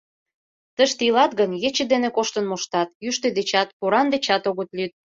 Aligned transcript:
Тыште 0.77 1.01
илат 1.07 1.31
гын, 1.39 1.51
ече 1.67 1.83
дене 1.93 2.09
коштын 2.17 2.45
моштат, 2.51 2.89
йӱштӧ 3.03 3.27
дечат, 3.37 3.69
поран 3.79 4.07
дечат 4.13 4.43
огыт 4.49 4.69
лӱд. 4.77 4.91